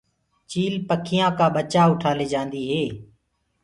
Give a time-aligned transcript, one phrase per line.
[0.49, 2.83] چيِل پکيآ ڪآ ٻچآ اُٺآ ليجآندي هي۔